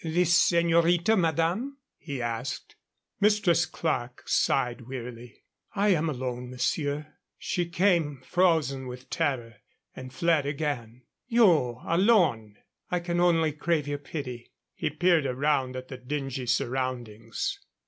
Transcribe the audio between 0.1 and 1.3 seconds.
señorita,